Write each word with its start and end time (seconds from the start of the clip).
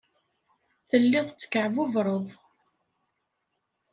Telliḍ 0.89 1.27
tekkeɛbubreḍ. 1.29 2.27